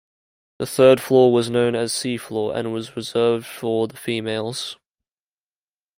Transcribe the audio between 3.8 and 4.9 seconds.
the females.